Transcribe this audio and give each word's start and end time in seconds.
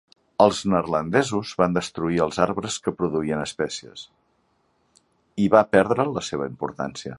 Els 0.43 0.59
neerlandesos 0.71 1.51
van 1.59 1.75
destruir 1.75 2.17
els 2.25 2.41
arbres 2.47 2.79
que 2.87 2.95
produïen 3.03 3.43
espècies, 3.49 4.07
i 5.45 5.49
va 5.57 5.65
perdre 5.77 6.11
la 6.17 6.25
seva 6.33 6.53
importància. 6.57 7.09